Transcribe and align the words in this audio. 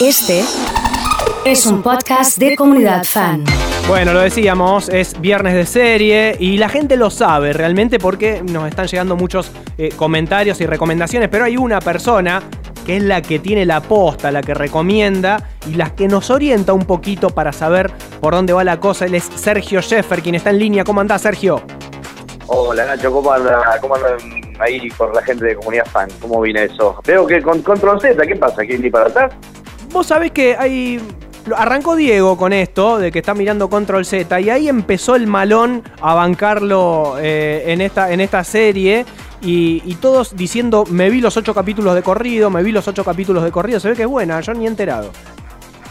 Este 0.00 0.44
es 1.44 1.66
un 1.66 1.82
podcast 1.82 2.38
de 2.38 2.54
comunidad 2.54 3.02
fan. 3.02 3.42
Bueno, 3.88 4.12
lo 4.12 4.20
decíamos, 4.20 4.88
es 4.88 5.20
viernes 5.20 5.54
de 5.54 5.66
serie 5.66 6.36
y 6.38 6.56
la 6.56 6.68
gente 6.68 6.96
lo 6.96 7.10
sabe 7.10 7.52
realmente 7.52 7.98
porque 7.98 8.40
nos 8.44 8.68
están 8.68 8.86
llegando 8.86 9.16
muchos 9.16 9.50
eh, 9.76 9.88
comentarios 9.96 10.60
y 10.60 10.66
recomendaciones, 10.66 11.28
pero 11.28 11.46
hay 11.46 11.56
una 11.56 11.80
persona 11.80 12.44
que 12.86 12.98
es 12.98 13.02
la 13.02 13.22
que 13.22 13.40
tiene 13.40 13.66
la 13.66 13.80
posta, 13.80 14.30
la 14.30 14.40
que 14.40 14.54
recomienda 14.54 15.42
y 15.66 15.74
la 15.74 15.92
que 15.92 16.06
nos 16.06 16.30
orienta 16.30 16.72
un 16.74 16.84
poquito 16.84 17.30
para 17.30 17.52
saber 17.52 17.90
por 18.20 18.34
dónde 18.34 18.52
va 18.52 18.62
la 18.62 18.78
cosa. 18.78 19.04
Él 19.04 19.16
es 19.16 19.24
Sergio 19.24 19.80
Sheffer, 19.80 20.22
quien 20.22 20.36
está 20.36 20.50
en 20.50 20.60
línea. 20.60 20.84
¿Cómo 20.84 21.00
andás, 21.00 21.22
Sergio? 21.22 21.60
Hola 22.46 22.86
Nacho, 22.86 23.10
¿cómo 23.10 23.32
andan, 23.32 23.60
¿Cómo 23.80 23.96
andan 23.96 24.16
ahí 24.60 24.88
con 24.90 25.12
la 25.12 25.22
gente 25.22 25.44
de 25.44 25.56
comunidad 25.56 25.86
fan? 25.86 26.08
¿Cómo 26.20 26.40
viene 26.40 26.64
eso? 26.64 27.00
Veo 27.04 27.26
que 27.26 27.42
con 27.42 27.62
Control 27.62 28.00
Z, 28.00 28.24
¿qué 28.24 28.36
pasa? 28.36 28.64
¿Quién 28.64 28.80
ni 28.80 28.90
para 28.90 29.08
atrás? 29.08 29.34
Vos 29.90 30.06
sabés 30.06 30.32
que 30.32 30.56
hay 30.56 31.00
Arrancó 31.56 31.96
Diego 31.96 32.36
con 32.36 32.52
esto, 32.52 32.98
de 32.98 33.12
que 33.12 33.20
está 33.20 33.34
mirando 33.34 33.68
Control 33.70 34.04
Z, 34.04 34.40
y 34.40 34.50
ahí 34.50 34.68
empezó 34.68 35.16
el 35.16 35.26
malón 35.26 35.82
a 36.00 36.14
bancarlo 36.14 37.16
eh, 37.20 37.64
en, 37.66 37.80
esta, 37.80 38.12
en 38.12 38.20
esta 38.20 38.44
serie. 38.44 39.04
Y, 39.40 39.94
todos 40.00 40.36
diciendo, 40.36 40.84
me 40.90 41.10
vi 41.10 41.20
los 41.20 41.36
ocho 41.36 41.54
capítulos 41.54 41.94
de 41.94 42.02
corrido, 42.02 42.50
me 42.50 42.62
vi 42.62 42.72
los 42.72 42.88
ocho 42.88 43.04
capítulos 43.04 43.44
de 43.44 43.52
corrido. 43.52 43.78
Se 43.78 43.88
ve 43.88 43.94
que 43.94 44.02
es 44.02 44.08
buena, 44.08 44.40
yo 44.40 44.52
ni 44.52 44.64
he 44.64 44.68
enterado. 44.68 45.10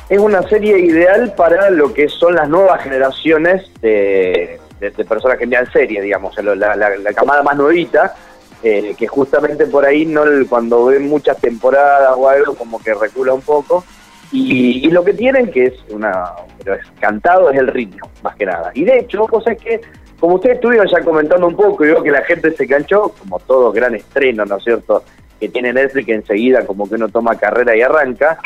Es 0.10 0.20
una 0.20 0.42
serie 0.44 0.80
ideal 0.80 1.34
para 1.36 1.70
lo 1.70 1.94
que 1.94 2.10
son 2.10 2.36
las 2.36 2.50
nuevas 2.50 2.82
generaciones 2.84 3.72
de, 3.82 4.60
personas 5.08 5.38
que 5.38 5.46
miran 5.46 5.72
serie, 5.72 6.02
digamos, 6.02 6.36
la, 6.44 7.14
camada 7.16 7.42
más 7.42 7.56
nuevita. 7.56 8.16
Eh, 8.64 8.96
que 8.98 9.06
justamente 9.06 9.68
por 9.68 9.86
ahí 9.86 10.04
no 10.06 10.24
cuando 10.50 10.86
ven 10.86 11.08
muchas 11.08 11.38
temporadas 11.38 12.14
o 12.18 12.28
algo 12.28 12.56
como 12.56 12.80
que 12.80 12.92
recula 12.96 13.32
un 13.34 13.42
poco 13.42 13.84
y, 14.32 14.90
lo 14.90 15.04
que 15.04 15.14
tienen, 15.14 15.52
que 15.52 15.68
es 15.68 15.74
una, 15.90 16.32
pero 16.58 16.76
es 16.76 16.86
cantado, 17.00 17.50
es 17.50 17.58
el 17.58 17.68
ritmo, 17.68 18.10
más 18.24 18.36
que 18.36 18.46
nada. 18.46 18.72
Y 18.74 18.84
de 18.84 19.00
hecho, 19.00 19.26
cosa 19.28 19.54
es 19.54 19.62
que, 19.62 19.82
como 20.20 20.36
ustedes 20.36 20.56
estuvieron 20.56 20.88
ya 20.88 21.02
comentando 21.02 21.48
un 21.48 21.56
poco, 21.56 21.86
y 21.86 21.90
veo 21.90 22.04
que 22.04 22.12
la 22.12 22.24
gente 22.24 22.52
se 22.52 22.68
canchó, 22.68 23.14
como 23.20 23.40
todo 23.40 23.72
gran 23.72 23.96
estreno, 23.96 24.46
¿no 24.46 24.58
es 24.58 24.64
cierto?, 24.64 25.04
que 25.40 25.50
tiene 25.50 25.72
Netflix 25.72 26.10
enseguida 26.10 26.66
como 26.66 26.90
que 26.90 26.96
uno 26.96 27.10
toma 27.10 27.38
carrera 27.38 27.76
y 27.76 27.82
arranca. 27.82 28.40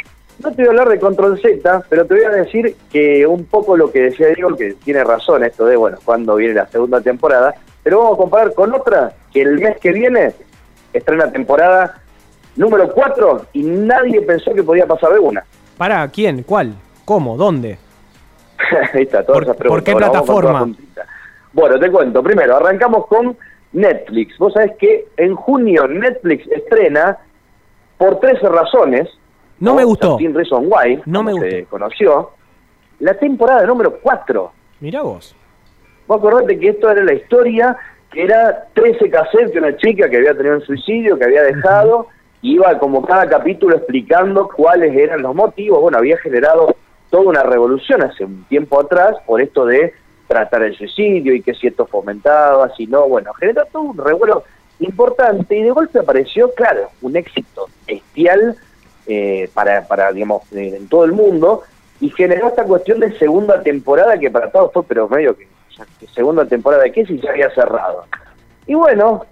No 0.44 0.52
te 0.52 0.58
voy 0.58 0.66
a 0.66 0.70
hablar 0.70 0.90
de 0.90 1.00
Control 1.00 1.40
Z, 1.40 1.86
pero 1.90 2.06
te 2.06 2.16
voy 2.16 2.24
a 2.26 2.30
decir 2.30 2.76
que 2.92 3.26
un 3.26 3.46
poco 3.46 3.78
lo 3.78 3.92
que 3.92 4.02
decía 4.02 4.28
Diego, 4.28 4.56
que 4.58 4.74
tiene 4.74 5.04
razón 5.04 5.44
esto 5.44 5.66
de, 5.66 5.78
bueno, 5.78 5.98
cuando 6.04 6.36
viene 6.36 6.54
la 6.54 6.68
segunda 6.68 7.00
temporada, 7.00 7.56
pero 7.82 8.00
vamos 8.00 8.16
a 8.16 8.18
comparar 8.18 8.54
con 8.54 8.74
otra 8.74 9.14
que 9.32 9.42
el 9.42 9.60
mes 9.60 9.78
que 9.80 9.92
viene 9.92 10.34
estrena 10.94 11.32
temporada 11.32 12.02
número 12.56 12.92
4 12.92 13.46
y 13.54 13.64
nadie 13.64 14.22
pensó 14.22 14.54
que 14.54 14.64
podía 14.64 14.86
pasar 14.86 15.14
de 15.14 15.20
una. 15.20 15.44
¿Para 15.78 16.08
quién? 16.10 16.44
¿Cuál? 16.44 16.76
¿Cómo? 17.06 17.38
¿Dónde? 17.38 17.78
Ahí 18.94 19.04
está, 19.04 19.26
todas 19.26 19.46
¿Por, 19.56 19.68
¿Por 19.68 19.84
qué 19.84 19.96
plataforma? 19.96 20.70
Bueno, 21.54 21.80
te 21.80 21.92
cuento. 21.92 22.24
Primero, 22.24 22.58
arrancamos 22.58 23.08
con 23.08 23.38
Netflix. 23.74 24.38
Vos 24.38 24.54
sabés 24.54 24.74
que 24.78 25.08
en 25.18 25.36
junio 25.36 25.88
Netflix 25.88 26.48
estrena 26.52 27.18
por 27.98 28.20
13 28.20 28.48
razones. 28.50 29.10
No 29.60 29.76
me 29.76 29.84
gustó. 29.84 30.18
Sin 30.18 30.34
Reason 30.34 30.66
Why, 30.66 31.02
no 31.06 31.24
me 31.24 31.34
se 31.34 31.66
conoció. 31.66 32.32
La 33.00 33.14
temporada 33.16 33.66
número 33.66 34.00
4. 34.02 34.52
Mira 34.80 35.02
vos. 35.02 35.36
Vos 36.08 36.18
acordate 36.18 36.60
que 36.60 36.70
esto 36.70 36.90
era 36.90 37.04
la 37.04 37.14
historia 37.14 37.78
era 38.14 38.68
13 38.74 39.10
cassettes 39.10 39.54
de 39.54 39.60
una 39.60 39.76
chica 39.78 40.10
que 40.10 40.18
había 40.18 40.36
tenido 40.36 40.56
un 40.56 40.62
suicidio, 40.62 41.18
que 41.18 41.26
había 41.26 41.44
dejado 41.44 42.08
iba 42.42 42.78
como 42.80 43.06
cada 43.06 43.30
capítulo 43.30 43.76
explicando 43.76 44.48
cuáles 44.48 44.96
eran 44.96 45.22
los 45.22 45.36
motivos. 45.36 45.82
Bueno, 45.82 45.98
había 45.98 46.18
generado 46.18 46.76
toda 47.10 47.24
una 47.24 47.44
revolución 47.44 48.02
hace 48.04 48.26
un 48.26 48.44
tiempo 48.46 48.80
atrás 48.80 49.16
por 49.26 49.42
esto 49.42 49.66
de 49.66 49.94
tratar 50.28 50.64
el 50.64 50.76
suicidio 50.76 51.36
y 51.36 51.42
que 51.42 51.54
si 51.54 51.68
esto 51.68 51.86
fomentaba, 51.86 52.74
si 52.76 52.88
no, 52.88 53.08
bueno, 53.08 53.34
generó 53.34 53.66
todo 53.66 53.84
un 53.84 53.98
revuelo 53.98 54.44
importante 54.80 55.56
y 55.56 55.62
de 55.62 55.72
golpe 55.72 56.00
apareció, 56.00 56.52
claro, 56.54 56.90
un 57.02 57.16
éxito 57.16 57.68
bestial 57.86 58.56
eh, 59.08 59.50
para, 59.54 59.88
para, 59.88 60.12
digamos, 60.12 60.44
en 60.54 60.88
todo 60.88 61.06
el 61.06 61.12
mundo 61.12 61.64
y 62.00 62.10
generó 62.10 62.48
esta 62.48 62.64
cuestión 62.64 63.00
de 63.02 63.18
segunda 63.20 63.62
temporada 63.62 64.18
que 64.18 64.32
para 64.32 64.50
todos 64.50 64.72
fue, 64.74 64.84
pero 64.84 65.08
medio 65.08 65.36
que, 65.36 65.48
segunda 66.14 66.46
temporada 66.46 66.84
de 66.84 66.92
qué 66.92 67.06
si 67.06 67.20
ya 67.20 67.32
había 67.32 67.50
cerrado. 67.52 68.06
Y 68.68 68.74
bueno, 68.74 69.26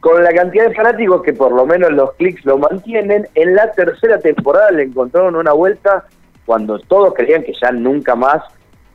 con 0.00 0.22
la 0.22 0.32
cantidad 0.32 0.68
de 0.68 0.74
fanáticos 0.74 1.22
que 1.22 1.32
por 1.32 1.52
lo 1.52 1.64
menos 1.64 1.92
los 1.92 2.12
clics 2.14 2.44
lo 2.44 2.58
mantienen, 2.58 3.28
en 3.34 3.54
la 3.54 3.70
tercera 3.72 4.18
temporada 4.18 4.70
le 4.70 4.84
encontraron 4.84 5.36
una 5.36 5.52
vuelta 5.52 6.04
cuando 6.44 6.78
todos 6.80 7.14
creían 7.14 7.44
que 7.44 7.54
ya 7.60 7.70
nunca 7.70 8.14
más 8.14 8.42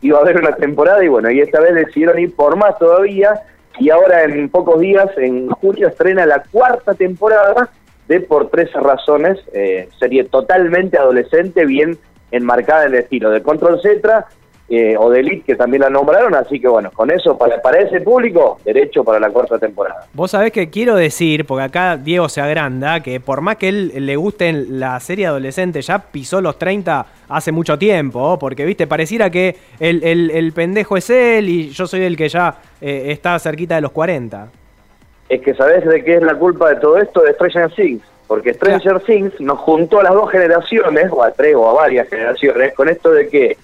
iba 0.01 0.17
a 0.17 0.21
haber 0.21 0.37
una 0.37 0.55
temporada 0.55 1.03
y 1.03 1.07
bueno, 1.07 1.31
y 1.31 1.39
esta 1.39 1.59
vez 1.59 1.73
decidieron 1.73 2.19
ir 2.19 2.35
por 2.35 2.55
más 2.55 2.77
todavía 2.77 3.41
y 3.79 3.89
ahora 3.89 4.23
en 4.23 4.49
pocos 4.49 4.79
días, 4.79 5.07
en 5.17 5.49
julio, 5.49 5.87
estrena 5.87 6.25
la 6.25 6.43
cuarta 6.51 6.93
temporada 6.93 7.69
de 8.07 8.21
Por 8.21 8.49
Tres 8.49 8.71
Razones, 8.73 9.39
eh, 9.53 9.89
serie 9.99 10.23
totalmente 10.23 10.97
adolescente, 10.97 11.65
bien 11.65 11.97
enmarcada 12.31 12.85
en 12.85 12.93
el 12.93 12.99
estilo 12.99 13.29
de 13.29 13.43
Control 13.43 13.79
Z, 13.81 14.25
eh, 14.69 14.95
o 14.99 15.09
de 15.09 15.21
Elite, 15.21 15.43
que 15.45 15.55
también 15.55 15.81
la 15.81 15.89
nombraron, 15.89 16.35
así 16.35 16.59
que 16.59 16.67
bueno, 16.67 16.91
con 16.91 17.09
eso, 17.09 17.37
para, 17.37 17.61
para 17.61 17.79
ese 17.79 18.01
público, 18.01 18.59
derecho 18.65 19.01
para 19.01 19.17
la 19.17 19.29
cuarta 19.29 19.57
temporada. 19.57 20.07
Vos 20.11 20.31
sabés 20.31 20.51
que 20.51 20.69
quiero 20.69 20.95
decir, 20.95 21.45
porque 21.45 21.63
acá 21.63 21.95
Diego 21.95 22.27
se 22.27 22.41
agranda, 22.41 23.01
que 23.01 23.21
por 23.21 23.39
más 23.39 23.55
que 23.55 23.69
él 23.69 24.05
le 24.05 24.15
guste 24.17 24.51
la 24.51 24.99
serie 24.99 25.27
adolescente, 25.27 25.81
ya 25.81 25.99
pisó 25.99 26.41
los 26.41 26.59
30 26.59 27.05
hace 27.29 27.53
mucho 27.53 27.77
tiempo, 27.77 28.37
porque 28.37 28.65
viste, 28.65 28.87
pareciera 28.87 29.29
que 29.29 29.55
el, 29.79 30.03
el, 30.03 30.51
pendejo 30.51 30.97
es 30.97 31.09
él 31.09 31.47
y 31.47 31.69
yo 31.69 31.87
soy 31.87 32.01
el 32.01 32.17
que 32.17 32.27
ya 32.27 32.55
eh, 32.81 33.05
está 33.07 33.39
cerquita 33.39 33.75
de 33.75 33.81
los 33.81 33.91
40. 33.91 34.49
Es 35.29 35.41
que 35.41 35.53
sabés 35.53 35.85
de 35.85 36.03
qué 36.03 36.15
es 36.15 36.21
la 36.21 36.35
culpa 36.35 36.69
de 36.69 36.75
todo 36.77 36.97
esto 36.97 37.21
de 37.21 37.33
Stranger 37.33 37.71
Things, 37.73 38.03
porque 38.27 38.53
Stranger 38.53 38.99
Things 38.99 39.39
nos 39.39 39.59
juntó 39.59 40.01
a 40.01 40.03
las 40.03 40.13
dos 40.13 40.29
generaciones, 40.29 41.07
o 41.09 41.23
a 41.23 41.31
tres 41.31 41.55
o 41.55 41.69
a 41.69 41.73
varias 41.73 42.09
generaciones, 42.09 42.73
con 42.73 42.89
esto 42.89 43.11
de 43.11 43.29
que 43.29 43.57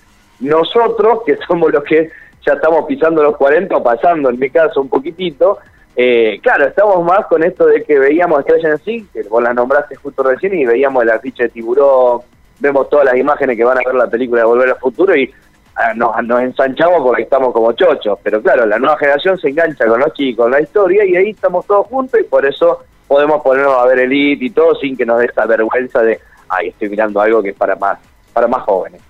nosotros, 0.43 1.21
que 1.25 1.37
somos 1.47 1.71
los 1.71 1.83
que 1.83 2.09
ya 2.45 2.53
estamos 2.53 2.85
pisando 2.85 3.23
los 3.23 3.37
40 3.37 3.75
o 3.75 3.83
pasando, 3.83 4.29
en 4.29 4.39
mi 4.39 4.49
caso, 4.49 4.81
un 4.81 4.89
poquitito, 4.89 5.59
eh, 5.95 6.39
claro, 6.41 6.65
estamos 6.65 7.03
más 7.05 7.27
con 7.27 7.43
esto 7.43 7.67
de 7.67 7.83
que 7.83 7.99
veíamos 7.99 8.39
Estrella 8.39 8.71
en 8.71 8.77
sí, 8.79 9.07
que 9.13 9.23
vos 9.23 9.43
la 9.43 9.53
nombraste 9.53 9.95
justo 9.95 10.23
recién, 10.23 10.53
y 10.55 10.65
veíamos 10.65 11.03
el 11.03 11.11
afiche 11.11 11.43
de 11.43 11.49
tiburón, 11.49 12.21
vemos 12.59 12.89
todas 12.89 13.05
las 13.05 13.17
imágenes 13.17 13.57
que 13.57 13.63
van 13.63 13.77
a 13.77 13.81
ver 13.85 13.95
la 13.95 14.07
película 14.07 14.41
de 14.41 14.47
Volver 14.47 14.69
al 14.69 14.79
Futuro 14.79 15.15
y 15.15 15.31
ah, 15.75 15.93
nos, 15.93 16.41
ensanchamos 16.41 17.01
porque 17.03 17.23
estamos 17.23 17.53
como 17.53 17.73
chochos. 17.73 18.17
Pero 18.23 18.41
claro, 18.41 18.65
la 18.65 18.79
nueva 18.79 18.97
generación 18.97 19.37
se 19.37 19.49
engancha 19.49 19.85
con 19.85 19.99
los 19.99 20.13
chicos, 20.13 20.49
la 20.49 20.61
historia, 20.61 21.05
y 21.05 21.15
ahí 21.15 21.29
estamos 21.31 21.65
todos 21.67 21.87
juntos 21.87 22.19
y 22.19 22.23
por 22.23 22.45
eso 22.45 22.79
podemos 23.07 23.43
ponernos 23.43 23.77
a 23.77 23.85
ver 23.85 23.99
el 23.99 24.13
IT 24.13 24.41
y 24.41 24.49
todo 24.49 24.73
sin 24.75 24.97
que 24.97 25.05
nos 25.05 25.19
dé 25.19 25.25
esa 25.25 25.45
vergüenza 25.45 26.01
de, 26.01 26.19
ay, 26.49 26.69
estoy 26.69 26.89
mirando 26.89 27.21
algo 27.21 27.43
que 27.43 27.49
es 27.49 27.55
para 27.55 27.75
más, 27.75 27.99
para 28.33 28.47
más 28.47 28.63
jóvenes. 28.63 29.01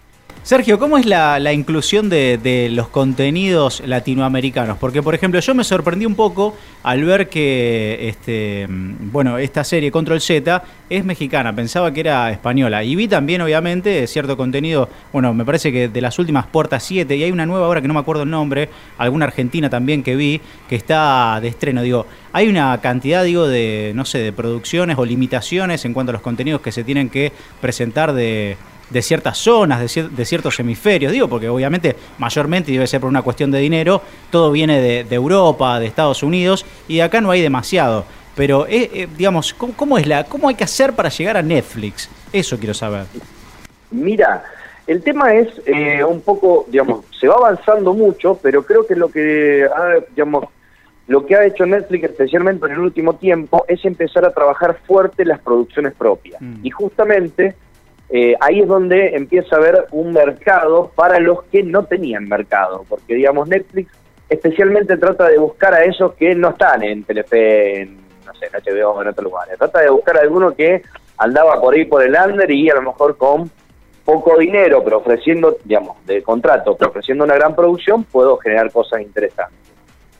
Sergio, 0.43 0.77
¿cómo 0.77 0.97
es 0.97 1.05
la, 1.05 1.53
inclusión 1.53 2.09
de, 2.09 2.67
los 2.69 2.89
contenidos 2.89 3.81
latinoamericanos? 3.85 4.77
Porque, 4.77 5.01
por 5.01 5.15
ejemplo, 5.15 5.39
yo 5.39 5.55
me 5.55 5.63
sorprendí 5.63 6.05
un 6.05 6.15
poco 6.15 6.57
al 6.83 7.05
ver 7.05 7.29
que, 7.29 8.09
este, 8.09 8.67
bueno, 8.69 9.37
esta 9.37 9.63
serie 9.63 9.89
Control 9.89 10.19
Z 10.19 10.61
es 10.89 11.05
mexicana, 11.05 11.55
pensaba 11.55 11.93
que 11.93 12.01
era 12.01 12.29
española. 12.29 12.83
Y 12.83 12.97
vi 12.97 13.07
también, 13.07 13.39
obviamente, 13.39 14.05
cierto 14.05 14.35
contenido, 14.35 14.89
bueno, 15.13 15.33
me 15.33 15.45
parece 15.45 15.71
que 15.71 15.87
de 15.87 16.01
las 16.01 16.19
últimas 16.19 16.45
Puertas 16.47 16.83
7, 16.83 17.15
y 17.15 17.23
hay 17.23 17.31
una 17.31 17.45
nueva 17.45 17.65
ahora 17.65 17.81
que 17.81 17.87
no 17.87 17.93
me 17.93 18.01
acuerdo 18.01 18.23
el 18.23 18.29
nombre, 18.29 18.67
alguna 18.97 19.23
argentina 19.23 19.69
también 19.69 20.03
que 20.03 20.17
vi, 20.17 20.41
que 20.67 20.75
está 20.75 21.39
de 21.41 21.47
estreno. 21.47 21.81
Digo, 21.83 22.05
hay 22.33 22.49
una 22.49 22.77
cantidad, 22.81 23.23
digo, 23.23 23.47
de, 23.47 23.93
no 23.95 24.03
sé, 24.03 24.19
de 24.19 24.33
producciones 24.33 24.97
o 24.97 25.05
limitaciones 25.05 25.85
en 25.85 25.93
cuanto 25.93 26.09
a 26.09 26.13
los 26.13 26.21
contenidos 26.21 26.59
que 26.59 26.73
se 26.73 26.83
tienen 26.83 27.09
que 27.09 27.31
presentar 27.61 28.11
de 28.11 28.57
de 28.93 29.01
ciertas 29.01 29.37
zonas, 29.37 29.79
de, 29.95 30.25
ciertos 30.25 30.59
hemisferios, 30.59 31.11
digo, 31.11 31.27
porque 31.27 31.49
obviamente 31.49 31.95
mayormente 32.19 32.71
debe 32.71 32.87
ser 32.87 33.01
por 33.01 33.09
una 33.09 33.23
cuestión 33.23 33.51
de 33.51 33.59
dinero, 33.59 34.01
todo 34.29 34.51
viene 34.51 34.79
de, 34.79 35.15
Europa, 35.15 35.79
de 35.79 35.87
Estados 35.87 36.23
Unidos, 36.23 36.65
y 36.87 36.99
acá 36.99 37.19
no 37.19 37.31
hay 37.31 37.41
demasiado. 37.41 38.05
Pero, 38.35 38.65
eh, 38.67 38.89
eh, 38.93 39.07
digamos, 39.17 39.53
¿cómo, 39.53 39.97
es 39.97 40.07
la, 40.07 40.23
¿cómo 40.23 40.47
hay 40.47 40.55
que 40.55 40.63
hacer 40.63 40.93
para 40.93 41.09
llegar 41.09 41.37
a 41.37 41.41
Netflix? 41.41 42.09
Eso 42.31 42.57
quiero 42.57 42.73
saber. 42.73 43.05
Mira, 43.91 44.43
el 44.87 45.01
tema 45.03 45.33
es 45.33 45.49
eh, 45.65 46.03
un 46.03 46.21
poco, 46.21 46.65
digamos, 46.67 47.05
se 47.19 47.27
va 47.27 47.35
avanzando 47.35 47.93
mucho, 47.93 48.39
pero 48.41 48.63
creo 48.63 48.85
que 48.85 48.95
lo 48.95 49.09
que 49.09 49.65
ha, 49.65 49.99
digamos, 50.09 50.45
lo 51.07 51.25
que 51.25 51.35
ha 51.35 51.45
hecho 51.45 51.65
Netflix, 51.65 52.05
especialmente 52.05 52.65
en 52.65 52.73
el 52.73 52.79
último 52.79 53.15
tiempo, 53.15 53.65
es 53.67 53.83
empezar 53.85 54.25
a 54.25 54.33
trabajar 54.33 54.77
fuerte 54.85 55.25
las 55.25 55.39
producciones 55.39 55.93
propias. 55.93 56.41
Mm. 56.41 56.65
Y 56.65 56.69
justamente 56.69 57.55
eh, 58.09 58.35
ahí 58.39 58.61
es 58.61 58.67
donde 58.67 59.15
empieza 59.15 59.55
a 59.55 59.59
haber 59.59 59.85
un 59.91 60.13
mercado 60.13 60.91
para 60.95 61.19
los 61.19 61.43
que 61.45 61.63
no 61.63 61.85
tenían 61.85 62.27
mercado, 62.27 62.85
porque 62.87 63.15
digamos 63.15 63.47
Netflix 63.47 63.91
especialmente 64.29 64.97
trata 64.97 65.27
de 65.29 65.37
buscar 65.37 65.73
a 65.73 65.83
esos 65.83 66.13
que 66.13 66.33
no 66.35 66.49
están 66.49 66.83
en 66.83 67.03
Telefe, 67.03 67.81
en, 67.81 67.97
no 68.25 68.33
sé, 68.35 68.47
en 68.47 68.53
HBO 68.53 69.01
en 69.01 69.07
otros 69.07 69.23
lugares, 69.23 69.57
trata 69.57 69.81
de 69.81 69.89
buscar 69.89 70.17
a 70.17 70.21
alguno 70.21 70.55
que 70.55 70.81
andaba 71.17 71.59
por 71.61 71.73
ahí 71.73 71.85
por 71.85 72.03
el 72.03 72.15
under 72.15 72.49
y 72.49 72.69
a 72.69 72.75
lo 72.75 72.81
mejor 72.81 73.17
con 73.17 73.49
poco 74.03 74.37
dinero, 74.37 74.83
pero 74.83 74.97
ofreciendo, 74.97 75.57
digamos, 75.63 76.03
de 76.05 76.21
contrato, 76.21 76.75
pero 76.75 76.89
ofreciendo 76.89 77.23
una 77.23 77.35
gran 77.35 77.55
producción, 77.55 78.03
puedo 78.03 78.37
generar 78.37 78.71
cosas 78.71 79.01
interesantes. 79.01 79.57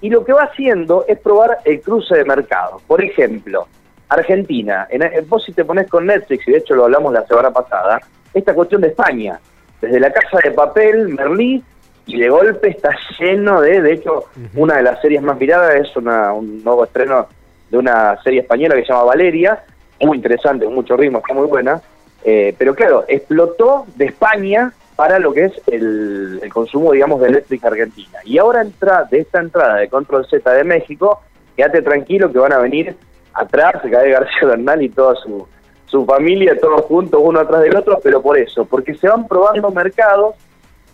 Y 0.01 0.09
lo 0.09 0.23
que 0.23 0.33
va 0.33 0.43
haciendo 0.43 1.05
es 1.07 1.19
probar 1.19 1.59
el 1.65 1.81
cruce 1.81 2.15
de 2.15 2.25
mercado. 2.25 2.81
Por 2.87 3.03
ejemplo, 3.03 3.67
Argentina, 4.13 4.87
en, 4.89 5.03
vos 5.27 5.43
si 5.43 5.53
te 5.53 5.65
pones 5.65 5.89
con 5.89 6.05
Netflix, 6.05 6.47
y 6.47 6.51
de 6.51 6.57
hecho 6.57 6.75
lo 6.75 6.85
hablamos 6.85 7.13
la 7.13 7.25
semana 7.25 7.51
pasada, 7.51 7.99
esta 8.33 8.53
cuestión 8.53 8.81
de 8.81 8.87
España, 8.87 9.39
desde 9.81 9.99
la 9.99 10.11
casa 10.11 10.39
de 10.43 10.51
papel, 10.51 11.09
Merlí, 11.09 11.63
y 12.05 12.19
de 12.19 12.29
golpe 12.29 12.69
está 12.69 12.89
lleno 13.17 13.61
de, 13.61 13.81
de 13.81 13.93
hecho, 13.93 14.25
una 14.55 14.77
de 14.77 14.83
las 14.83 15.01
series 15.01 15.21
más 15.21 15.39
miradas 15.39 15.75
es 15.75 15.95
una, 15.95 16.33
un 16.33 16.63
nuevo 16.63 16.83
estreno 16.83 17.27
de 17.69 17.77
una 17.77 18.21
serie 18.21 18.41
española 18.41 18.75
que 18.75 18.81
se 18.81 18.89
llama 18.89 19.05
Valeria, 19.05 19.63
muy 20.05 20.17
interesante, 20.17 20.65
con 20.65 20.75
mucho 20.75 20.97
ritmo, 20.97 21.19
está 21.19 21.33
muy 21.33 21.47
buena, 21.47 21.81
eh, 22.23 22.53
pero 22.57 22.75
claro, 22.75 23.05
explotó 23.07 23.85
de 23.95 24.05
España 24.05 24.71
para 24.95 25.19
lo 25.19 25.33
que 25.33 25.45
es 25.45 25.53
el, 25.67 26.41
consumo, 26.53 26.91
digamos, 26.91 27.19
de 27.21 27.31
Netflix 27.31 27.63
Argentina. 27.63 28.19
Y 28.23 28.37
ahora 28.37 28.61
entra 28.61 29.05
de 29.09 29.19
esta 29.19 29.39
entrada 29.39 29.77
de 29.77 29.89
Control 29.89 30.25
Z 30.27 30.51
de 30.51 30.63
México, 30.63 31.21
quédate 31.55 31.81
tranquilo 31.81 32.31
que 32.31 32.39
van 32.39 32.53
a 32.53 32.59
venir 32.59 32.95
atrás, 33.33 33.75
cae 33.89 34.11
García 34.11 34.47
Bernal 34.47 34.81
y 34.81 34.89
toda 34.89 35.15
su, 35.15 35.47
su 35.85 36.05
familia, 36.05 36.59
todos 36.59 36.81
juntos, 36.81 37.21
uno 37.23 37.39
atrás 37.39 37.61
del 37.61 37.75
otro, 37.75 37.99
pero 38.03 38.21
por 38.21 38.37
eso, 38.37 38.65
porque 38.65 38.95
se 38.95 39.07
van 39.07 39.27
probando 39.27 39.69
mercados 39.71 40.35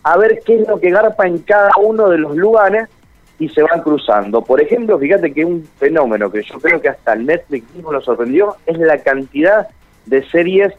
a 0.03 0.17
ver 0.17 0.39
qué 0.45 0.61
es 0.61 0.67
lo 0.67 0.79
que 0.79 0.89
garpa 0.89 1.27
en 1.27 1.39
cada 1.39 1.71
uno 1.81 2.09
de 2.09 2.17
los 2.17 2.35
lugares 2.35 2.87
y 3.37 3.47
se 3.49 3.63
van 3.63 3.81
cruzando. 3.81 4.41
Por 4.41 4.61
ejemplo, 4.61 4.99
fíjate 4.99 5.33
que 5.33 5.45
un 5.45 5.67
fenómeno 5.77 6.31
que 6.31 6.43
yo 6.43 6.59
creo 6.59 6.81
que 6.81 6.89
hasta 6.89 7.13
el 7.13 7.25
Netflix 7.25 7.73
mismo 7.73 7.91
lo 7.91 8.01
sorprendió 8.01 8.55
es 8.65 8.77
la 8.77 8.97
cantidad 8.97 9.67
de 10.05 10.23
series 10.29 10.73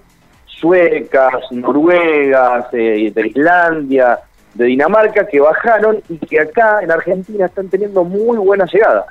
suecas, 0.46 1.50
noruegas, 1.50 2.66
eh, 2.72 3.10
de 3.14 3.26
Islandia, 3.26 4.18
de 4.54 4.64
Dinamarca, 4.66 5.26
que 5.26 5.40
bajaron 5.40 6.02
y 6.08 6.18
que 6.18 6.40
acá 6.40 6.80
en 6.82 6.90
Argentina 6.90 7.46
están 7.46 7.68
teniendo 7.68 8.04
muy 8.04 8.36
buena 8.36 8.66
llegada. 8.66 9.06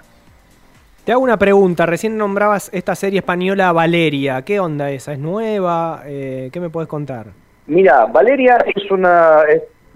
Te 1.10 1.14
hago 1.14 1.24
una 1.24 1.38
pregunta, 1.38 1.88
recién 1.88 2.20
nombrabas 2.20 2.70
esta 2.72 2.94
serie 2.94 3.18
española 3.18 3.72
Valeria, 3.72 4.44
¿qué 4.44 4.60
onda 4.60 4.92
esa? 4.92 5.14
¿Es 5.14 5.18
nueva? 5.18 6.04
Eh, 6.06 6.52
¿Qué 6.54 6.60
me 6.60 6.70
puedes 6.70 6.88
contar? 6.88 7.26
Mira, 7.66 8.06
Valeria 8.06 8.58
es 8.76 8.92
una... 8.92 9.40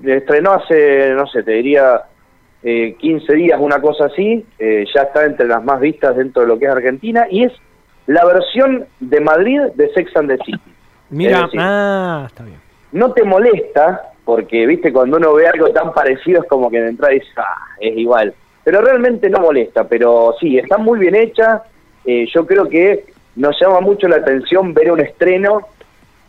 estrenó 0.04 0.54
hace, 0.54 1.12
no 1.12 1.28
sé, 1.28 1.44
te 1.44 1.52
diría 1.52 2.02
eh, 2.64 2.96
15 2.98 3.32
días, 3.32 3.60
una 3.62 3.80
cosa 3.80 4.06
así, 4.06 4.44
eh, 4.58 4.86
ya 4.92 5.04
está 5.04 5.24
entre 5.26 5.46
las 5.46 5.64
más 5.64 5.80
vistas 5.80 6.16
dentro 6.16 6.42
de 6.42 6.48
lo 6.48 6.58
que 6.58 6.66
es 6.66 6.72
Argentina, 6.72 7.28
y 7.30 7.44
es 7.44 7.54
la 8.08 8.26
versión 8.26 8.88
de 9.00 9.20
Madrid 9.20 9.60
de 9.76 9.94
Sex 9.94 10.18
and 10.18 10.30
the 10.30 10.44
City. 10.44 10.74
Mira, 11.12 11.48
ah, 11.60 12.24
está 12.26 12.44
bien. 12.44 12.58
No 12.92 13.14
te 13.14 13.24
molesta, 13.24 14.14
porque 14.26 14.66
viste, 14.66 14.92
cuando 14.92 15.18
uno 15.18 15.36
ve 15.36 15.46
algo 15.46 15.70
tan 15.70 15.94
parecido 15.94 16.42
es 16.42 16.50
como 16.50 16.72
que 16.72 16.82
de 16.82 16.90
entrada 16.90 17.14
dices, 17.14 17.30
ah, 17.38 17.68
es 17.80 17.96
igual. 17.98 18.34
Pero 18.64 18.82
realmente 18.82 19.30
no 19.30 19.40
molesta, 19.40 19.84
pero 19.88 20.36
sí, 20.40 20.58
está 20.58 20.78
muy 20.78 21.00
bien 21.00 21.16
hecha. 21.16 21.64
Eh, 22.06 22.26
yo 22.34 22.46
creo 22.46 22.70
que 22.70 23.06
nos 23.36 23.60
llama 23.60 23.82
mucho 23.82 24.08
la 24.08 24.18
atención 24.18 24.74
ver 24.74 24.92
un 24.92 25.02
estreno 25.02 25.68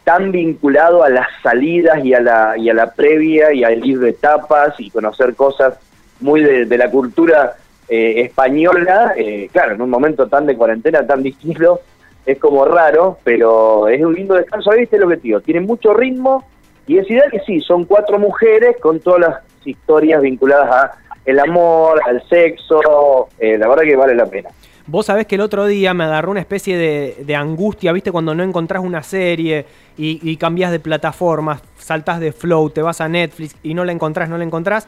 tan 0.05 0.33
vinculado 0.33 1.03
a 1.03 1.09
las 1.09 1.29
salidas 1.43 2.05
y 2.05 2.13
a 2.13 2.21
la, 2.21 2.59
y 2.59 2.69
a 2.69 2.75
la 2.75 2.93
previa 2.93 3.53
y 3.53 3.65
al 3.65 3.85
ir 3.85 3.99
de 4.01 4.11
etapas 4.11 4.79
y 4.79 4.91
conocer 4.91 5.35
cosas 5.35 5.79
muy 6.21 6.43
de, 6.43 6.77
la 6.77 6.91
cultura 6.91 7.55
eh, 7.89 8.23
española, 8.23 9.15
eh, 9.17 9.49
claro, 9.53 9.75
en 9.75 9.83
un 9.83 9.91
momento 9.91 10.27
tan 10.27 10.47
de 10.47 10.57
cuarentena, 10.57 11.07
tan 11.07 11.23
distinto, 11.23 11.81
es 12.27 12.39
como 12.39 12.65
raro, 12.65 13.19
pero 13.25 13.89
es 13.89 14.03
un 14.03 14.15
lindo 14.15 14.35
descanso. 14.35 14.71
¿Viste 14.71 14.99
lo 14.99 15.09
que 15.09 15.17
digo? 15.17 15.41
Tiene 15.41 15.61
mucho 15.61 15.93
ritmo 15.93 16.45
y 16.87 16.99
es 16.99 17.11
ideal 17.11 17.31
que 17.31 17.41
sí, 17.41 17.61
son 17.61 17.85
cuatro 17.85 18.19
mujeres 18.19 18.77
con 18.81 19.01
todas 19.01 19.21
las 19.21 19.41
historias 19.65 20.21
vinculadas 20.23 20.71
a 20.71 20.99
el 21.25 21.39
amor, 21.39 22.01
al 22.05 22.27
sexo, 22.29 23.29
eh, 23.39 23.57
la 23.59 23.69
verdad 23.69 23.85
que 23.85 23.97
vale 23.97 24.15
la 24.15 24.27
pena. 24.27 24.51
Vos 24.87 25.07
sabés 25.07 25.27
que 25.27 25.37
el 25.37 25.41
otro 25.41 25.65
día 25.65 25.95
me 25.95 26.05
agarró 26.05 26.31
una 26.31 26.41
especie 26.41 26.77
de, 26.77 27.37
angustia, 27.37 27.91
¿viste? 27.93 28.13
Cuando 28.13 28.35
no 28.35 28.43
encontrás 28.43 28.83
una 28.83 29.03
serie 29.03 29.65
y, 29.97 30.37
cambiás 30.37 30.73
de 30.73 30.79
plataforma, 30.79 31.63
saltás 31.79 32.21
de 32.21 32.33
Flow, 32.33 32.69
te 32.69 32.83
vas 32.83 33.01
a 33.01 33.09
Netflix 33.09 33.57
y 33.63 33.73
no 33.73 33.85
la 33.87 33.93
encontrás, 33.93 34.29
no 34.29 34.37
la 34.37 34.45
encontrás. 34.45 34.87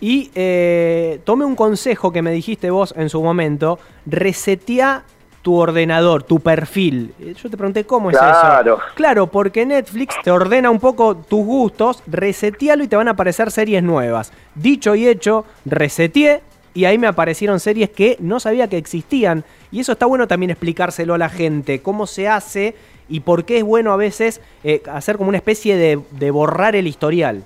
Y 0.00 0.30
eh, 0.34 1.20
tome 1.24 1.46
un 1.46 1.56
consejo 1.56 2.12
que 2.12 2.20
me 2.20 2.30
dijiste 2.30 2.70
vos 2.70 2.92
en 2.96 3.08
su 3.08 3.22
momento, 3.22 3.78
resetea 4.04 5.04
tu 5.42 5.56
ordenador, 5.56 6.22
tu 6.22 6.40
perfil. 6.40 7.14
Eh, 7.20 7.34
yo 7.34 7.48
te 7.48 7.56
pregunté 7.56 7.84
cómo 7.84 8.10
es 8.10 8.16
eso. 8.16 8.78
Claro, 8.94 9.26
porque 9.28 9.64
Netflix 9.64 10.14
te 10.22 10.30
ordena 10.30 10.70
un 10.70 10.80
poco 10.80 11.16
tus 11.16 11.44
gustos, 11.44 12.02
resetealo 12.06 12.84
y 12.84 12.88
te 12.88 12.96
van 12.96 13.08
a 13.08 13.12
aparecer 13.12 13.50
series 13.50 13.82
nuevas. 13.82 14.32
Dicho 14.54 14.94
y 14.94 15.08
hecho, 15.08 15.44
reseteé 15.64 16.42
y 16.74 16.84
ahí 16.84 16.98
me 16.98 17.06
aparecieron 17.06 17.60
series 17.60 17.90
que 17.90 18.16
no 18.20 18.40
sabía 18.40 18.68
que 18.68 18.76
existían. 18.76 19.44
Y 19.70 19.80
eso 19.80 19.92
está 19.92 20.06
bueno 20.06 20.26
también 20.26 20.50
explicárselo 20.50 21.14
a 21.14 21.18
la 21.18 21.28
gente, 21.28 21.80
cómo 21.80 22.06
se 22.06 22.28
hace 22.28 22.74
y 23.08 23.20
por 23.20 23.44
qué 23.44 23.58
es 23.58 23.64
bueno 23.64 23.92
a 23.92 23.96
veces 23.96 24.40
eh, 24.64 24.82
hacer 24.92 25.16
como 25.16 25.28
una 25.28 25.38
especie 25.38 25.76
de 25.76 26.30
borrar 26.30 26.76
el 26.76 26.86
historial. 26.86 27.42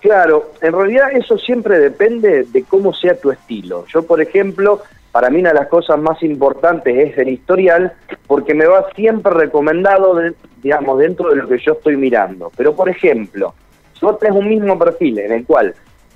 Claro, 0.00 0.52
en 0.62 0.72
realidad 0.72 1.08
eso 1.12 1.38
siempre 1.38 1.78
depende 1.78 2.44
de 2.44 2.62
cómo 2.62 2.94
sea 2.94 3.18
tu 3.18 3.32
estilo. 3.32 3.84
Yo, 3.92 4.04
por 4.04 4.20
ejemplo, 4.20 4.82
para 5.12 5.30
mí 5.30 5.40
una 5.40 5.50
de 5.50 5.56
las 5.56 5.68
cosas 5.68 5.98
más 5.98 6.22
importantes 6.22 6.96
es 6.96 7.18
el 7.18 7.28
historial, 7.28 7.92
porque 8.26 8.54
me 8.54 8.66
va 8.66 8.86
siempre 8.94 9.32
recomendado, 9.32 10.20
digamos, 10.62 10.98
dentro 10.98 11.30
de 11.30 11.36
lo 11.36 11.48
que 11.48 11.58
yo 11.58 11.72
estoy 11.72 11.96
mirando. 11.96 12.52
Pero, 12.56 12.74
por 12.74 12.88
ejemplo, 12.88 13.54
si 13.98 14.04
vos 14.04 14.18
tenés 14.18 14.36
un 14.36 14.48
mismo 14.48 14.78
perfil 14.78 15.18
en 15.18 15.32
el 15.32 15.46
cual 15.46 15.74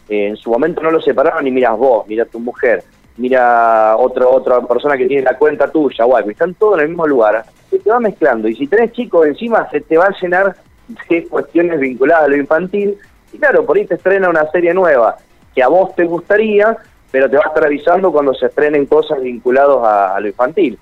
eh, 0.09 0.29
en 0.29 0.37
su 0.37 0.51
momento 0.51 0.83
no 0.83 0.91
lo 0.91 1.01
separaron 1.01 1.47
y 1.47 1.51
miras 1.51 1.77
vos, 1.77 2.07
mira 2.07 2.25
tu 2.27 2.39
mujer, 2.39 2.85
mira 3.17 3.97
otra 3.97 4.29
otra 4.29 4.61
persona 4.61 4.97
que 4.97 5.07
tiene 5.07 5.23
la 5.23 5.37
cuenta 5.37 5.71
tuya, 5.71 6.07
o 6.07 6.19
están 6.19 6.55
todos 6.55 6.75
en 6.79 6.83
el 6.83 6.89
mismo 6.91 7.07
lugar, 7.07 7.45
se 7.71 7.79
te 7.79 7.91
va 7.91 7.99
mezclando. 7.99 8.49
Y 8.49 8.57
si 8.57 8.67
tenés 8.67 8.93
chicos 8.93 9.27
encima, 9.27 9.69
se 9.71 9.81
te 9.81 9.97
va 9.97 10.07
a 10.07 10.21
llenar 10.21 10.55
de 11.09 11.27
cuestiones 11.27 11.81
vinculadas 11.81 12.25
a 12.25 12.29
lo 12.29 12.37
infantil 12.37 12.99
y 13.33 13.39
claro, 13.39 13.65
por 13.65 13.77
ahí 13.77 13.87
te 13.87 13.95
estrena 13.95 14.29
una 14.29 14.51
serie 14.51 14.75
nueva 14.75 15.17
que 15.55 15.63
a 15.63 15.69
vos 15.69 15.95
te 15.95 16.05
gustaría, 16.05 16.77
pero 17.13 17.31
te 17.31 17.37
va 17.37 17.45
a 17.45 17.49
estar 17.49 17.65
avisando 17.65 18.11
cuando 18.11 18.35
se 18.35 18.47
estrenen 18.47 18.87
cosas 18.87 19.21
vinculadas 19.21 19.79
a, 20.17 20.19
lo 20.19 20.27
infantil. 20.27 20.79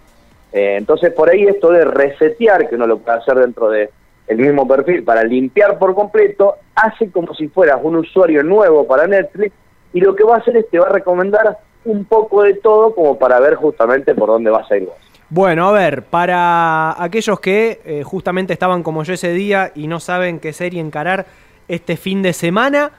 Eh, 0.52 0.76
entonces, 0.78 1.12
por 1.12 1.28
ahí 1.28 1.44
esto 1.44 1.70
de 1.70 1.84
resetear, 1.84 2.68
que 2.68 2.76
uno 2.76 2.86
lo 2.86 2.98
puede 2.98 3.18
hacer 3.18 3.34
dentro 3.34 3.68
de 3.68 3.90
el 4.28 4.38
mismo 4.38 4.66
perfil 4.66 5.02
para 5.02 5.24
limpiar 5.24 5.76
por 5.76 5.94
completo, 5.94 6.54
hace 6.76 7.10
como 7.10 7.34
si 7.34 7.48
fueras 7.48 7.80
un 7.82 7.96
usuario 7.96 8.44
nuevo 8.44 8.86
para 8.86 9.08
Netflix 9.08 9.52
y 9.92 10.00
lo 10.00 10.14
que 10.14 10.22
va 10.22 10.36
a 10.36 10.38
hacer 10.38 10.56
es 10.56 10.70
te 10.70 10.78
va 10.78 10.86
a 10.86 10.92
recomendar 10.92 11.58
un 11.84 12.04
poco 12.04 12.44
de 12.44 12.54
todo 12.54 12.94
como 12.94 13.18
para 13.18 13.40
ver 13.40 13.56
justamente 13.56 14.14
por 14.14 14.28
dónde 14.28 14.50
vas 14.50 14.70
a 14.70 14.76
ir. 14.76 14.88
Bueno, 15.30 15.68
a 15.68 15.72
ver, 15.72 16.04
para 16.04 17.02
aquellos 17.02 17.40
que 17.40 17.80
eh, 17.84 18.02
justamente 18.04 18.52
estaban 18.52 18.84
como 18.84 19.02
yo 19.02 19.14
ese 19.14 19.32
día 19.32 19.72
y 19.74 19.88
no 19.88 19.98
saben 19.98 20.38
qué 20.38 20.52
serie 20.52 20.80
encarar, 20.80 21.26
este 21.66 21.96
fin 21.96 22.22
de 22.22 22.32
semana. 22.32 22.92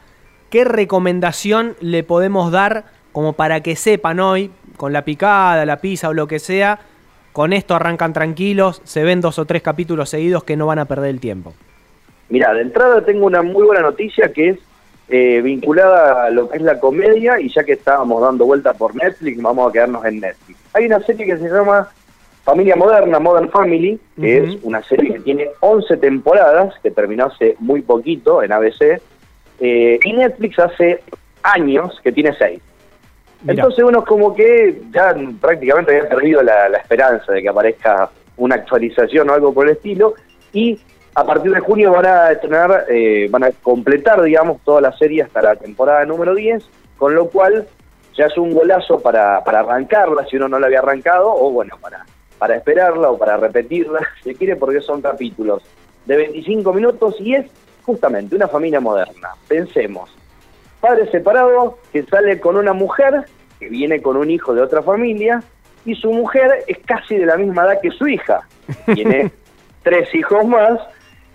¿Qué 0.50 0.66
recomendación 0.66 1.76
le 1.80 2.04
podemos 2.04 2.52
dar 2.52 2.86
como 3.12 3.34
para 3.34 3.62
que 3.62 3.76
sepan 3.76 4.20
hoy, 4.20 4.52
con 4.78 4.94
la 4.94 5.04
picada, 5.04 5.66
la 5.66 5.78
pizza 5.78 6.10
o 6.10 6.14
lo 6.14 6.28
que 6.28 6.40
sea, 6.40 6.80
con 7.34 7.54
esto 7.54 7.76
arrancan 7.76 8.14
tranquilos, 8.14 8.82
se 8.84 9.04
ven 9.04 9.22
dos 9.22 9.40
o 9.40 9.46
tres 9.46 9.62
capítulos 9.62 10.10
seguidos 10.10 10.44
que 10.44 10.58
no 10.58 10.66
van 10.66 10.80
a 10.80 10.86
perder 10.86 11.10
el 11.10 11.20
tiempo? 11.20 11.54
Mira, 12.30 12.54
de 12.54 12.62
entrada 12.62 13.04
tengo 13.04 13.26
una 13.26 13.42
muy 13.42 13.66
buena 13.66 13.82
noticia 13.82 14.32
que 14.32 14.50
es 14.50 14.60
eh, 15.10 15.42
vinculada 15.42 16.26
a 16.26 16.30
lo 16.30 16.50
que 16.50 16.58
es 16.58 16.64
la 16.64 16.80
comedia 16.80 17.40
y 17.40 17.50
ya 17.50 17.64
que 17.64 17.74
estábamos 17.74 18.22
dando 18.22 18.46
vuelta 18.46 18.74
por 18.74 18.96
Netflix, 18.96 19.42
vamos 19.42 19.70
a 19.70 19.74
quedarnos 19.74 20.06
en 20.06 20.22
Netflix. 20.22 20.60
Hay 20.74 20.86
una 20.86 21.02
serie 21.02 21.26
que 21.26 21.38
se 21.38 21.50
llama 21.50 21.90
Familia 22.44 22.76
Moderna, 22.76 23.20
Modern 23.20 23.50
Family, 23.50 24.00
que 24.20 24.38
es 24.38 24.58
una 24.64 24.82
serie 24.84 25.14
que 25.14 25.20
tiene 25.20 25.50
11 25.60 25.98
temporadas, 25.98 26.74
que 26.82 26.92
terminó 26.92 27.26
hace 27.26 27.56
muy 27.60 27.82
poquito 27.82 28.42
en 28.42 28.52
ABC, 28.52 29.02
eh, 29.60 30.00
y 30.04 30.14
Netflix 30.14 30.60
hace 30.60 31.02
años 31.44 32.00
que 32.04 32.12
tiene 32.12 32.34
6. 32.34 32.62
Entonces 33.48 33.84
uno 33.84 34.04
como 34.04 34.36
que 34.36 34.82
ya 34.92 35.16
prácticamente 35.40 35.98
había 35.98 36.10
perdido 36.10 36.44
la, 36.44 36.68
esperanza 36.68 37.32
de 37.32 37.42
que 37.42 37.50
aparezca 37.50 38.10
una 38.38 38.56
actualización 38.56 39.30
o 39.30 39.34
algo 39.34 39.54
por 39.54 39.68
el 39.68 39.74
estilo, 39.74 40.14
y 40.54 40.80
a 41.16 41.26
partir 41.26 41.52
de 41.52 41.60
junio 41.60 41.92
van 41.92 42.06
a 42.06 42.32
estrenar, 42.32 42.86
eh, 42.90 43.28
van 43.30 43.44
a 43.44 43.52
completar, 43.52 44.22
digamos, 44.22 44.62
toda 44.64 44.82
la 44.82 44.92
serie 44.98 45.24
hasta 45.24 45.42
la 45.42 45.56
temporada 45.56 46.06
número 46.06 46.36
10, 46.36 46.64
con 46.98 47.16
lo 47.16 47.30
cual 47.30 47.68
ya 48.16 48.26
es 48.26 48.38
un 48.38 48.54
golazo 48.54 49.00
para, 49.00 49.44
para 49.44 49.62
arrancarla 49.62 50.26
si 50.26 50.38
uno 50.38 50.48
no 50.48 50.60
la 50.60 50.68
había 50.68 50.80
arrancado, 50.80 51.34
o 51.34 51.52
bueno, 51.52 51.78
para 51.82 52.06
para 52.42 52.56
esperarla 52.56 53.12
o 53.12 53.20
para 53.20 53.38
repetirla, 53.38 54.00
se 54.24 54.34
quiere 54.34 54.56
porque 54.56 54.82
son 54.82 55.00
capítulos 55.00 55.62
de 56.08 56.18
25 56.18 56.74
minutos 56.74 57.16
y 57.20 57.36
es 57.36 57.46
justamente 57.84 58.36
una 58.36 58.48
familia 58.48 58.80
moderna. 58.80 59.30
Pensemos, 59.48 60.10
padre 60.82 61.10
separado 61.12 61.78
que 61.94 62.04
sale 62.04 62.40
con 62.40 62.58
una 62.58 62.74
mujer 62.74 63.26
que 63.60 63.70
viene 63.70 64.02
con 64.02 64.18
un 64.18 64.30
hijo 64.30 64.54
de 64.54 64.62
otra 64.62 64.82
familia 64.82 65.42
y 65.86 65.96
su 65.96 66.12
mujer 66.12 66.64
es 66.68 66.80
casi 66.80 67.18
de 67.18 67.26
la 67.26 67.38
misma 67.38 67.66
edad 67.66 67.82
que 67.82 67.92
su 67.92 68.08
hija. 68.08 68.42
Tiene 68.94 69.32
tres 69.84 70.14
hijos 70.14 70.46
más 70.46 70.80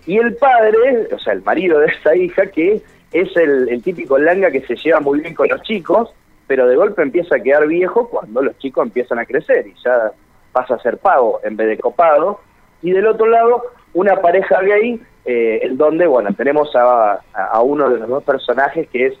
Y 0.05 0.17
el 0.17 0.35
padre, 0.35 1.07
o 1.13 1.19
sea, 1.19 1.33
el 1.33 1.43
marido 1.43 1.79
de 1.79 1.87
esa 1.87 2.15
hija, 2.15 2.45
que 2.47 2.81
es 3.11 3.35
el, 3.35 3.69
el 3.69 3.81
típico 3.81 4.17
langa 4.17 4.51
que 4.51 4.61
se 4.61 4.75
lleva 4.75 4.99
muy 4.99 5.21
bien 5.21 5.33
con 5.33 5.47
los 5.47 5.61
chicos, 5.63 6.13
pero 6.47 6.67
de 6.67 6.75
golpe 6.75 7.01
empieza 7.01 7.35
a 7.35 7.39
quedar 7.39 7.67
viejo 7.67 8.07
cuando 8.09 8.41
los 8.41 8.57
chicos 8.57 8.85
empiezan 8.85 9.19
a 9.19 9.25
crecer 9.25 9.67
y 9.67 9.73
ya 9.83 10.11
pasa 10.51 10.75
a 10.75 10.79
ser 10.79 10.97
pago 10.97 11.39
en 11.43 11.57
vez 11.57 11.67
de 11.67 11.77
copado. 11.77 12.39
Y 12.81 12.91
del 12.91 13.07
otro 13.07 13.27
lado, 13.27 13.63
una 13.93 14.15
pareja 14.21 14.61
gay, 14.61 15.01
eh, 15.25 15.59
en 15.63 15.77
donde, 15.77 16.07
bueno, 16.07 16.33
tenemos 16.33 16.73
a, 16.75 17.19
a, 17.33 17.61
uno 17.61 17.89
de 17.89 17.99
los 17.99 18.07
dos 18.07 18.23
personajes 18.23 18.87
que 18.89 19.07
es 19.07 19.13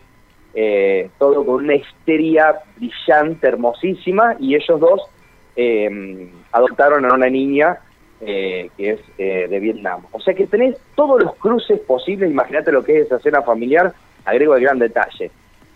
eh, 0.59 1.11
todo 1.19 1.45
con 1.45 1.65
una 1.65 1.75
histeria 1.75 2.55
brillante, 2.77 3.47
hermosísima, 3.47 4.35
y 4.39 4.55
ellos 4.55 4.79
dos 4.79 5.01
eh, 5.55 6.31
adoptaron 6.51 7.05
a 7.05 7.13
una 7.13 7.29
niña 7.29 7.77
eh, 8.21 8.71
que 8.75 8.89
es 8.93 8.99
eh, 9.19 9.45
de 9.47 9.59
Vietnam. 9.59 10.01
O 10.11 10.19
sea 10.19 10.33
que 10.33 10.47
tenés 10.47 10.75
todos 10.95 11.21
los 11.21 11.35
cruces 11.35 11.79
posibles, 11.81 12.31
imagínate 12.31 12.71
lo 12.71 12.83
que 12.83 12.97
es 12.97 13.05
esa 13.05 13.19
cena 13.19 13.43
familiar, 13.43 13.93
agrego 14.25 14.55
el 14.55 14.63
gran 14.63 14.79
detalle. 14.79 15.29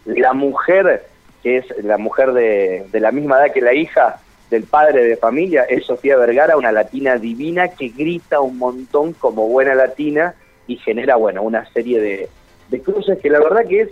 La 0.05 0.33
mujer, 0.33 1.05
que 1.43 1.57
es 1.57 1.65
la 1.83 1.99
mujer 1.99 2.31
de, 2.33 2.87
de 2.91 2.99
la 2.99 3.11
misma 3.11 3.37
edad 3.37 3.53
que 3.53 3.61
la 3.61 3.75
hija 3.75 4.19
del 4.49 4.63
padre 4.63 5.03
de 5.03 5.15
familia, 5.15 5.63
es 5.69 5.85
Sofía 5.85 6.17
Vergara, 6.17 6.57
una 6.57 6.71
latina 6.71 7.17
divina 7.17 7.67
que 7.67 7.89
grita 7.89 8.41
un 8.41 8.57
montón 8.57 9.13
como 9.13 9.47
buena 9.47 9.75
latina 9.75 10.33
y 10.65 10.77
genera, 10.77 11.17
bueno, 11.17 11.43
una 11.43 11.71
serie 11.71 12.01
de, 12.01 12.29
de 12.69 12.81
cruces 12.81 13.19
que 13.19 13.29
la 13.29 13.39
verdad 13.39 13.67
que 13.67 13.81
es 13.81 13.89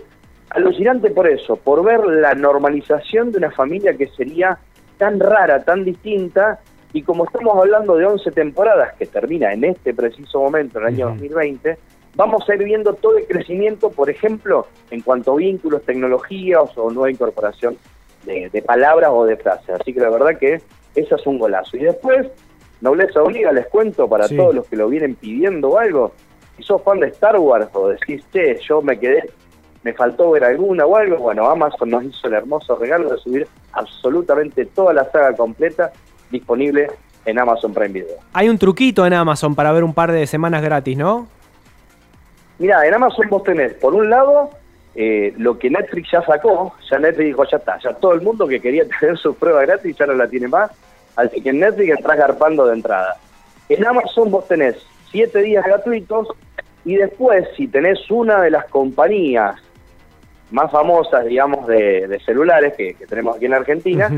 alucinante 0.50 1.10
por 1.10 1.28
eso, 1.28 1.56
por 1.56 1.84
ver 1.84 2.00
la 2.04 2.34
normalización 2.34 3.32
de 3.32 3.38
una 3.38 3.50
familia 3.50 3.96
que 3.96 4.08
sería 4.08 4.58
tan 4.98 5.18
rara, 5.20 5.62
tan 5.64 5.84
distinta, 5.84 6.60
y 6.92 7.02
como 7.02 7.24
estamos 7.24 7.56
hablando 7.56 7.96
de 7.96 8.04
11 8.06 8.30
temporadas 8.32 8.94
que 8.98 9.06
termina 9.06 9.52
en 9.52 9.64
este 9.64 9.94
preciso 9.94 10.40
momento, 10.40 10.78
en 10.78 10.86
el 10.86 10.94
año 10.94 11.06
2020, 11.10 11.78
vamos 12.16 12.48
a 12.48 12.54
ir 12.54 12.64
viendo 12.64 12.94
todo 12.94 13.16
el 13.16 13.26
crecimiento, 13.26 13.90
por 13.90 14.10
ejemplo, 14.10 14.66
en 14.90 15.00
cuanto 15.00 15.32
a 15.32 15.36
vínculos, 15.36 15.82
tecnologías 15.84 16.76
o 16.76 16.90
nueva 16.90 17.10
incorporación 17.10 17.76
de, 18.24 18.50
de 18.50 18.62
palabras 18.62 19.10
o 19.12 19.24
de 19.24 19.36
frases. 19.36 19.70
Así 19.80 19.94
que 19.94 20.00
la 20.00 20.10
verdad 20.10 20.36
que 20.38 20.60
eso 20.96 21.14
es 21.16 21.26
un 21.26 21.38
golazo. 21.38 21.76
Y 21.76 21.84
después, 21.84 22.26
Nobleza 22.80 23.22
Obliga, 23.22 23.52
les 23.52 23.68
cuento 23.68 24.08
para 24.08 24.26
Sí. 24.26 24.36
todos 24.36 24.54
los 24.54 24.66
que 24.66 24.76
lo 24.76 24.88
vienen 24.88 25.14
pidiendo 25.14 25.68
o 25.70 25.78
algo, 25.78 26.12
si 26.56 26.64
sos 26.64 26.82
fan 26.82 26.98
de 26.98 27.06
Star 27.06 27.38
Wars 27.38 27.68
o 27.72 27.88
decís, 27.88 28.24
che, 28.32 28.58
yo 28.68 28.82
me 28.82 28.98
quedé, 28.98 29.30
me 29.82 29.92
faltó 29.94 30.30
ver 30.30 30.44
alguna 30.44 30.84
o 30.84 30.96
algo, 30.96 31.16
bueno, 31.18 31.48
Amazon 31.48 31.90
nos 31.90 32.04
hizo 32.04 32.26
el 32.28 32.34
hermoso 32.34 32.76
regalo 32.76 33.10
de 33.10 33.18
subir 33.18 33.48
absolutamente 33.72 34.66
toda 34.66 34.92
la 34.92 35.10
saga 35.10 35.34
completa 35.34 35.90
disponible 36.30 36.88
en 37.24 37.38
Amazon 37.38 37.72
Prime 37.72 37.88
Video. 37.88 38.16
Hay 38.32 38.48
un 38.48 38.58
truquito 38.58 39.06
en 39.06 39.14
Amazon 39.14 39.54
para 39.54 39.72
ver 39.72 39.84
un 39.84 39.94
par 39.94 40.12
de 40.12 40.26
semanas 40.26 40.62
gratis, 40.62 40.96
¿no? 40.96 41.28
Mira, 42.58 42.86
en 42.86 42.94
Amazon 42.94 43.26
vos 43.30 43.42
tenés, 43.42 43.72
por 43.74 43.94
un 43.94 44.10
lado, 44.10 44.50
eh, 44.94 45.32
lo 45.38 45.58
que 45.58 45.70
Netflix 45.70 46.10
ya 46.12 46.22
sacó, 46.22 46.74
ya 46.90 46.98
Netflix 46.98 47.26
dijo, 47.26 47.44
ya 47.44 47.56
está, 47.56 47.78
ya 47.78 47.94
todo 47.94 48.12
el 48.12 48.20
mundo 48.20 48.46
que 48.46 48.60
quería 48.60 48.84
tener 49.00 49.16
su 49.16 49.34
prueba 49.34 49.62
gratis 49.62 49.96
ya 49.96 50.06
no 50.06 50.12
la 50.12 50.28
tiene 50.28 50.48
más, 50.48 50.70
así 51.16 51.40
que 51.40 51.50
en 51.50 51.60
Netflix 51.60 51.96
entras 51.96 52.18
garpando 52.18 52.66
de 52.66 52.74
entrada. 52.74 53.16
En 53.70 53.86
Amazon 53.86 54.30
vos 54.30 54.46
tenés 54.46 54.76
siete 55.10 55.40
días 55.40 55.64
gratuitos 55.64 56.28
y 56.84 56.96
después, 56.96 57.46
si 57.56 57.68
tenés 57.68 58.10
una 58.10 58.42
de 58.42 58.50
las 58.50 58.66
compañías 58.66 59.56
más 60.50 60.70
famosas, 60.70 61.24
digamos, 61.26 61.66
de, 61.66 62.06
de 62.06 62.20
celulares 62.20 62.74
que, 62.76 62.94
que 62.94 63.06
tenemos 63.06 63.36
aquí 63.36 63.46
en 63.46 63.54
Argentina, 63.54 64.10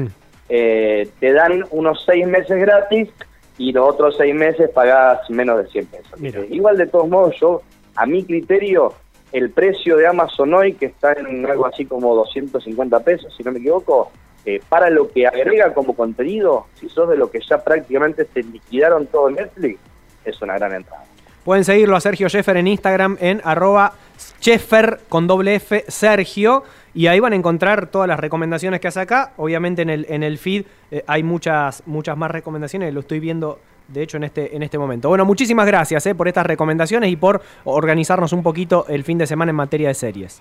eh, 0.49 1.09
te 1.19 1.33
dan 1.33 1.65
unos 1.71 2.05
seis 2.05 2.27
meses 2.27 2.59
gratis 2.59 3.09
y 3.59 3.73
los 3.73 3.89
otros 3.89 4.17
seis 4.17 4.35
meses 4.35 4.71
pagás 4.71 5.29
menos 5.31 5.59
de 5.59 5.71
100 5.71 5.87
pesos. 5.87 6.21
Mira. 6.21 6.41
Igual 6.51 6.79
de 6.79 6.87
todos 6.87 7.09
modos, 7.09 7.37
yo, 7.41 7.63
a 7.95 8.07
mi 8.07 8.25
criterio, 8.25 8.93
el 9.33 9.51
precio 9.51 9.97
de 9.97 10.07
Amazon 10.07 10.53
hoy, 10.55 10.75
que 10.75 10.87
está 10.87 11.13
en 11.13 11.47
algo 11.47 11.67
así 11.67 11.85
como 11.85 12.15
250 12.15 13.01
pesos, 13.01 13.35
si 13.37 13.43
no 13.43 13.53
me 13.53 13.61
equivoco, 13.61 14.11
eh, 14.45 14.61
para 14.69 14.91
lo 14.91 15.11
que 15.11 15.27
agrega 15.27 15.73
como 15.73 15.95
contenido, 15.95 16.67
si 16.75 16.89
sos 16.89 17.09
de 17.09 17.17
lo 17.17 17.31
que 17.31 17.41
ya 17.41 17.63
prácticamente 17.63 18.27
se 18.35 18.43
liquidaron 18.43 19.07
todo 19.07 19.31
Netflix, 19.31 19.79
es 20.25 20.43
una 20.43 20.59
gran 20.59 20.75
entrada. 20.75 21.05
Pueden 21.45 21.65
seguirlo 21.65 21.97
a 21.97 22.01
Sergio 22.01 22.29
Sheffer 22.29 22.57
en 22.57 22.69
Instagram 22.69 23.17
en 23.21 23.41
arroba 23.43 23.95
Sheffer 24.41 25.01
con 25.09 25.27
doble 25.27 25.57
F 25.57 25.85
Sergio. 25.89 26.63
Y 26.95 27.09
ahí 27.09 27.19
van 27.19 27.33
a 27.33 27.37
encontrar 27.37 27.89
todas 27.89 28.07
las 28.07 28.21
recomendaciones 28.21 28.81
que 28.81 28.87
hace 28.87 29.01
acá. 29.01 29.33
Obviamente 29.37 29.83
en 29.83 29.91
el, 29.91 30.07
en 30.09 30.23
el 30.23 30.39
feed 30.39 30.65
eh, 30.93 31.03
hay 31.07 31.25
muchas, 31.25 31.83
muchas 31.87 32.17
más 32.17 32.31
recomendaciones. 32.31 32.95
Lo 32.95 33.01
estoy 33.01 33.19
viendo, 33.19 33.59
de 33.89 34.03
hecho, 34.03 34.19
en 34.19 34.25
este, 34.25 34.55
en 34.55 34.63
este 34.63 34.79
momento. 34.79 35.09
Bueno, 35.09 35.25
muchísimas 35.25 35.67
gracias 35.67 36.07
eh, 36.07 36.15
por 36.15 36.29
estas 36.29 36.47
recomendaciones 36.47 37.11
y 37.11 37.17
por 37.17 37.41
organizarnos 37.65 38.33
un 38.33 38.45
poquito 38.45 38.85
el 38.89 39.03
fin 39.03 39.19
de 39.19 39.27
semana 39.27 39.51
en 39.51 39.57
materia 39.57 39.89
de 39.89 39.95
series. 39.95 40.41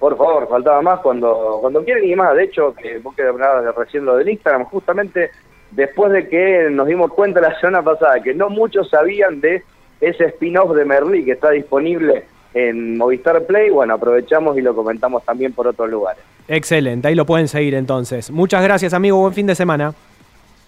Por 0.00 0.16
favor, 0.16 0.48
faltaba 0.48 0.82
más 0.82 0.98
cuando 1.00 1.58
cuando 1.60 1.84
quieran 1.84 2.04
y 2.04 2.16
más. 2.16 2.34
De 2.34 2.44
hecho, 2.44 2.74
que 2.74 2.98
vos 2.98 3.14
que 3.14 3.22
hablabas 3.22 3.72
recién 3.76 4.04
lo 4.04 4.16
del 4.16 4.28
Instagram, 4.28 4.64
justamente 4.64 5.30
después 5.70 6.10
de 6.12 6.28
que 6.28 6.68
nos 6.70 6.88
dimos 6.88 7.12
cuenta 7.12 7.40
la 7.40 7.58
semana 7.60 7.82
pasada 7.82 8.20
que 8.20 8.34
no 8.34 8.48
muchos 8.48 8.90
sabían 8.90 9.40
de 9.40 9.62
ese 10.00 10.24
spin-off 10.26 10.74
de 10.74 10.84
Merlí 10.84 11.24
que 11.24 11.32
está 11.32 11.50
disponible 11.50 12.24
en 12.54 12.96
Movistar 12.96 13.42
Play, 13.44 13.70
bueno, 13.70 13.94
aprovechamos 13.94 14.56
y 14.56 14.60
lo 14.60 14.74
comentamos 14.74 15.24
también 15.24 15.52
por 15.52 15.66
otros 15.66 15.90
lugares. 15.90 16.22
Excelente, 16.46 17.08
ahí 17.08 17.14
lo 17.14 17.26
pueden 17.26 17.48
seguir 17.48 17.74
entonces. 17.74 18.30
Muchas 18.30 18.62
gracias, 18.62 18.94
amigo. 18.94 19.18
Buen 19.18 19.32
fin 19.32 19.46
de 19.46 19.54
semana. 19.54 19.94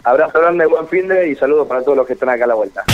Abrazo 0.02 0.40
grande, 0.40 0.66
buen 0.66 0.86
fin 0.88 1.08
de 1.08 1.28
y 1.28 1.34
saludos 1.34 1.66
para 1.66 1.82
todos 1.82 1.96
los 1.96 2.06
que 2.06 2.12
están 2.12 2.28
acá 2.28 2.44
a 2.44 2.48
la 2.48 2.54
vuelta. 2.54 2.84